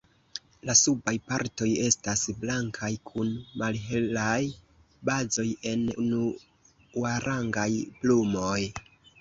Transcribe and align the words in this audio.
La 0.67 0.73
subaj 0.77 1.11
partoj 1.31 1.67
estas 1.87 2.23
blankaj 2.45 2.89
kun 3.11 3.29
malhelaj 3.63 4.41
bazoj 5.11 5.47
en 5.75 5.87
unuarangaj 6.07 7.71
plumoj. 8.01 8.61